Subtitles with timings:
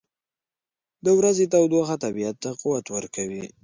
[1.05, 3.45] •د ورځې تودوخه طبیعت ته قوت ورکوي.